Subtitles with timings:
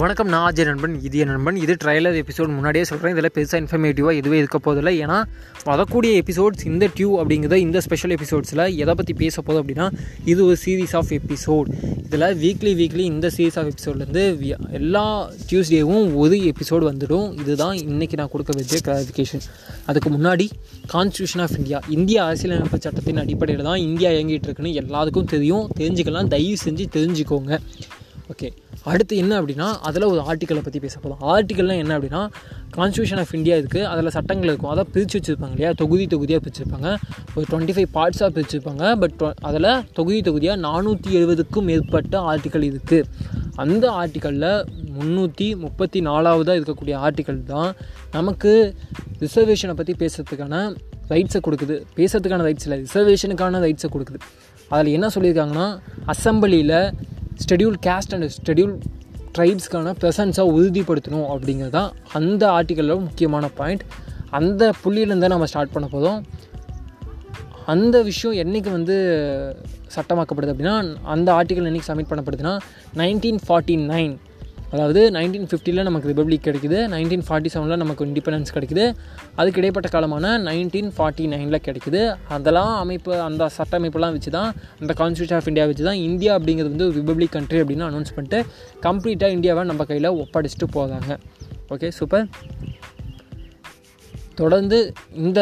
[0.00, 1.56] வணக்கம் நான் அஜய் நண்பன் இது என் நண்பன்.
[1.56, 5.22] இது ட்ரைலர் எபிசோட் முன்னாடியே சொல்கிறேன் இதில் பெருசாக இன்ஃபர்மேட்டிவாக எதுவும் இருக்க போதில்லை ஏன்னா
[5.64, 9.92] வரக்கூடிய எபிசோட்ஸ் இந்த டியூ அப்படிங்கிறத இந்த ஸ்பெஷல் எபிசோட்ஸில் எதை பற்றி பேச போதும் அப்படின்னா
[10.24, 11.68] இது ஒரு சீரீஸ் ஆஃப் எபிசோட்
[12.04, 17.40] இதில் வீக்லி வீக்லி இந்த சீரீஸ் ஆஃப் எபிசோட்லேருந்து எல்லா டியூஸ்டேவும் ஒரு எபிசோடு வந்துடும்.
[17.40, 19.46] இதுதான் இன்றைக்கி நான் கொடுக்க வச்ச கிளாரிஃபிகேஷன்
[19.86, 20.48] அதுக்கு முன்னாடி
[20.92, 25.70] கான்ஸ்டியூஷன் ஆஃப் இந்தியா இந்திய அரசியலமைப்பு சட்டத்தின் அடிப்படையில் தான் இந்தியா இயங்கிட்டு இருக்குன்னு எல்லாருக்கும் தெரியும்.
[25.78, 26.26] தெரிஞ்சுக்கலாம்.
[26.26, 27.58] தயவு செஞ்சு தெரிஞ்சுக்கோங்க.
[28.32, 28.48] ஓகே
[28.90, 32.22] அடுத்து என்ன அப்படின்னா அதில் ஒரு ஆர்டிக்கலை பற்றி பேச போதும் ஆர்டிக்கல்லாம் என்ன அப்படின்னா
[32.76, 34.72] கான்ஸ்டியூஷன் ஆஃப் இந்தியா இருக்குது அதில் சட்டங்கள் இருக்கும்.
[34.74, 35.70] அதை பிரித்து வச்சுருப்பாங்க இல்லையா?
[35.80, 36.88] தொகுதி தொகுதியாக பிரிச்சிருப்பாங்க.
[37.34, 43.06] ஒரு டுவெண்ட்டி ஃபைவ் பார்ட்ஸாக பிரிச்சிருப்பாங்க பட் அதில் தொகுதி தொகுதியாக நானூற்றி எழுபதுக்கும் மேற்பட்ட ஆர்டிக்கல் இருக்குது
[43.64, 44.50] அந்த ஆர்டிக்கலில்
[44.98, 47.70] முந்நூற்றி முப்பத்தி நாலாவதாக இருக்கக்கூடிய ஆர்டிக்கல் தான்
[48.16, 48.52] நமக்கு
[49.24, 50.62] ரிசர்வேஷனை பற்றி பேசுகிறதுக்கான
[51.12, 51.76] ரைட்ஸை கொடுக்குது.
[51.98, 52.78] பேசுறதுக்கான ரைட்ஸ் இல்லை.
[52.86, 54.20] ரிசர்வேஷனுக்கான ரைட்ஸை கொடுக்குது.
[54.72, 55.66] அதில் என்ன சொல்லியிருக்காங்கன்னா
[56.12, 56.78] அசம்பிளியில்
[57.42, 58.74] ஸ்டெடியூல் கேஸ்ட் அண்ட் ஸ்டெடியூல்
[59.34, 63.82] ட்ரைப்ஸ்க்கான ப்ரெசன்ஸாக உறுதிப்படுத்தணும் அப்படிங்கிறது தான் அந்த ஆர்டிக்கலில் முக்கியமான பாயிண்ட்
[64.30, 66.18] அந்த புள்ளியிலேருந்து நம்ம ஸ்டார்ட் பண்ண போதும்
[67.66, 68.96] அந்த விஷயம் என்றைக்கு வந்து
[69.94, 70.74] சட்டமாக்கப்படுது அப்படின்னா
[71.06, 72.54] அந்த ஆர்டிக்கல் என்றைக்கு சப்மிட் பண்ணப்படுதுன்னா
[72.96, 74.14] நைன்டீன் ஃபார்ட்டி நைன்
[74.72, 78.84] அதாவது நைன்டீன் ஃபிஃப்டியில் நமக்கு ரிப்பப்ளிக் கிடைக்குது நைன்டீன் ஃபார்ட்டி செவனில் நமக்கு இண்டிபெண்டன்ஸ் கிடைக்குது
[79.36, 82.02] அதுக்கு இடைப்பட்ட காலமான நைன்டீன் ஃபார்ட்டி நைனில் கிடைக்குது.
[82.28, 86.72] அதெல்லாம் அமைப்பு அந்த சட்ட அமைப்பெல்லாம் வச்சு தான் அந்த கான்ஸ்டியூஷன் ஆஃப் இந்தியா வச்சு தான் இந்தியா அப்படிங்கிறது
[86.74, 88.40] வந்து ரிப்பப்ளிக் கண்ட்ரி அப்படின்னு அனௌன்ஸ் பண்ணிட்டு
[88.82, 91.10] கம்ப்ளீட்டாக இந்தியாவை நம்ம கையில் ஒப்படைச்சிட்டு போகிறாங்க
[91.70, 92.26] ஓகே சூப்பர்
[94.34, 94.78] தொடர்ந்து
[95.20, 95.40] இந்த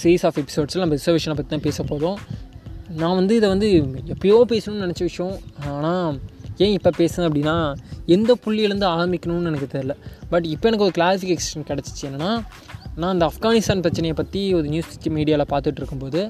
[0.00, 2.18] சீரீஸ் ஆஃப் எபிசோட்ஸில் நம்ம ரிசர்வேஷனை பற்றி தான் பேச போதும்
[2.96, 3.68] நான் வந்து இதை வந்து
[4.14, 5.36] எப்பயோ பேசணும்னு நினச்ச விஷயம்
[5.70, 6.16] ஆனால்
[6.64, 7.56] ஏன் இப்போ பேசுனேன் அப்படின்னா
[8.16, 9.94] எந்த புள்ளியிலேருந்து ஆரம்பிக்கணும்னு எனக்கு தெரில
[10.30, 12.32] பட் இப்போ எனக்கு ஒரு கிளாரிஃபிகேஷன் கிடச்சிச்சு என்னென்னா
[13.00, 16.20] நான் அந்த ஆப்கானிஸ்தான் பிரச்சனையை பற்றி ஒரு நியூஸ் மீடியாவில் பார்த்துட்டு இருக்கும்போது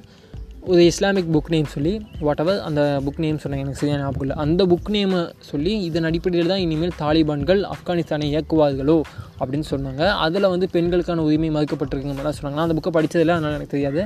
[0.72, 1.92] ஒரு இஸ்லாமிக் புக் நேம் சொல்லி
[2.26, 4.36] வாட் எவர் அந்த புக் நேம் சொன்னேன் எனக்கு சரியான ஞாபகம் இல்லை.
[4.44, 8.96] அந்த புக் நேமை சொல்லி இதன் அடிப்படையில் தான் இனிமேல் தாலிபான்கள் ஆப்கானிஸ்தானை இயக்குவார்களோ
[9.40, 10.02] அப்படின்னு சொன்னாங்க.
[10.24, 12.64] அதில் வந்து பெண்களுக்கான உரிமை மறுக்கப்பட்டிருக்குங்க மாதிரிலாம் சொன்னாங்க.
[12.66, 14.02] அந்த புக்கை படித்ததில்ல அதனால் எனக்கு தெரியாது.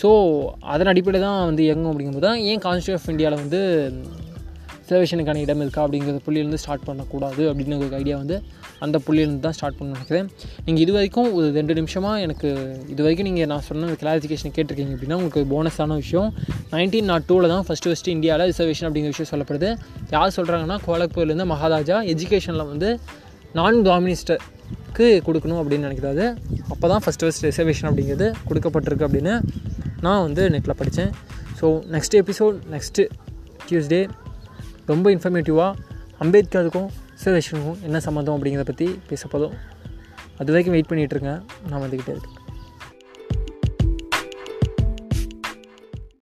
[0.00, 0.08] ஸோ
[0.72, 3.60] அதன் அடிப்படையில் தான் வந்து இயங்கும் அப்படிங்கும்போது தான் ஏன் கான்ஸ்டியூட் ஆஃப் இந்தியாவில் வந்து
[4.88, 8.36] ரிசர்வேஷனுக்கான இடம் இருக்கா அப்படிங்கிற புள்ளியிலேருந்து ஸ்டார்ட் பண்ணக்கூடாது அப்படின்னு ஒரு ஐடியா வந்து
[8.84, 10.26] அந்த புள்ளியிலேருந்து தான் ஸ்டார்ட் பண்ண நினைக்கிறேன்.
[10.66, 12.48] நீங்கள் இது வரைக்கும் ஒரு ரெண்டு நிமிஷமாக எனக்கு
[12.92, 16.28] இது வரைக்கும் நீங்கள் நான் சொன்ன கிளாரிஃபிகேஷன் கேட்டிருக்கீங்க அப்படின்னா உங்களுக்கு போனஸான விஷயம்.
[16.74, 19.70] நைன்டீன் நாட் டூவில் தான் ஃபஸ்ட்டு ஃபஸ்ட்டு இந்தியாவில் ரிசர்வேஷன் அப்படிங்கிற விஷயம் சொல்லப்படுது.
[20.14, 22.90] யார் சொல்கிறாங்கன்னா கோலக்பூர்லேருந்து மகாராஜா எஜுகேஷனில் வந்து
[23.58, 26.26] நான் டாமினிஸ்டருக்கு கொடுக்கணும் அப்படின்னு நினைக்கிறாரு.
[26.72, 29.34] அப்போ தான் ஃபஸ்ட்டு ஃபஸ்ட் ரிசர்வேஷன் அப்படிங்கிறது கொடுக்கப்பட்டிருக்கு அப்படின்னு
[30.06, 31.12] நான் வந்து நெட்டில் படித்தேன்
[31.60, 33.04] so next episode next
[33.68, 34.00] Tuesday
[34.90, 35.72] ரொம்ப இன்ஃபர்மேட்டிவாக
[36.24, 39.54] அம்பேத்கருக்கும் ரிசர்வேஷனுக்கும் என்ன சம்மந்தம் அப்படிங்கிறத பற்றி பேச போதும்
[40.40, 41.40] அது வரைக்கும் வெயிட் பண்ணிகிட்ருக்கேன்
[41.70, 42.36] நான் வந்துக்கிட்டே இருக்கேன்.